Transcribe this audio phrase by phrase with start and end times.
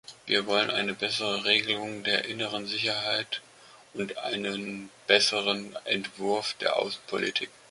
[0.25, 3.39] Wir wollen eine bessere Regelung der inneren Sicherheit
[3.93, 7.51] und einen besseren Entwurf der Außenpolitik.